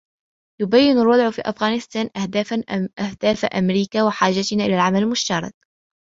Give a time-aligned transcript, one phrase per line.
[0.61, 2.09] يبين الوضع في أفغانستان
[3.13, 5.53] أهداف أمريكا وحاجتنا إلى العمل المشترك.